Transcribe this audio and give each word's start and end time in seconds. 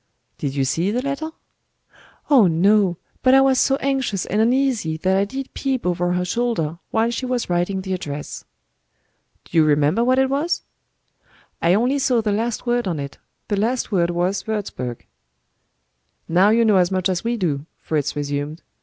'""Did 0.39 0.55
you 0.55 0.65
see 0.65 0.89
the 0.89 1.03
letter?" 1.03 1.29
"Oh, 2.27 2.47
no! 2.47 2.97
But 3.21 3.35
I 3.35 3.41
was 3.41 3.59
so 3.59 3.75
anxious 3.75 4.25
and 4.25 4.41
uneasy 4.41 4.97
that 4.97 5.15
I 5.15 5.25
did 5.25 5.53
peep 5.53 5.85
over 5.85 6.13
her 6.13 6.25
shoulder 6.25 6.79
while 6.89 7.11
she 7.11 7.27
was 7.27 7.51
writing 7.51 7.81
the 7.81 7.93
address." 7.93 8.43
"Do 9.45 9.55
you 9.59 9.63
remember 9.63 10.03
what 10.03 10.17
it 10.17 10.27
was?" 10.27 10.63
"I 11.61 11.75
only 11.75 11.99
saw 11.99 12.19
the 12.19 12.31
last 12.31 12.65
word 12.65 12.87
on 12.87 12.99
it. 12.99 13.19
The 13.47 13.57
last 13.57 13.91
word 13.91 14.09
was 14.09 14.41
'Wurzburg.'" 14.47 15.05
"Now 16.27 16.49
you 16.49 16.65
know 16.65 16.77
as 16.77 16.89
much 16.89 17.07
as 17.07 17.23
we 17.23 17.37
do," 17.37 17.67
Fritz 17.77 18.15
resumed. 18.15 18.63